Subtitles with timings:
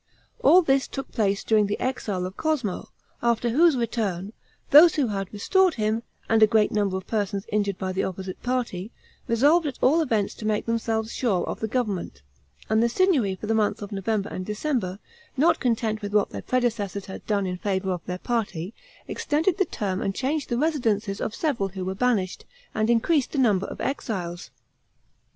[0.39, 2.89] All this took place during the exile of Cosmo,
[3.21, 4.33] after whose return,
[4.71, 8.41] those who had restored him, and a great number of persons injured by the opposite
[8.41, 8.89] party,
[9.27, 12.23] resolved at all events to make themselves sure of the government;
[12.67, 14.97] and the Signory for the months of November and December,
[15.37, 18.73] not content with what their predecessors had done in favor of their party
[19.07, 22.43] extended the term and changed the residences of several who were banished,
[22.73, 24.49] and increased the number of exiles.